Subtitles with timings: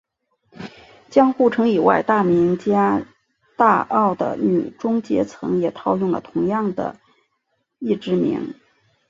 [1.11, 3.05] 江户城以外大名家
[3.55, 6.99] 大奥的女中阶层也套用了同样的
[7.77, 8.55] 役职名。